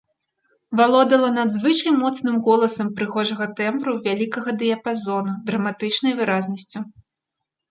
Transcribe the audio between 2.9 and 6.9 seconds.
прыгожага тэмбру вялікага дыяпазону, драматычнай выразнасцю.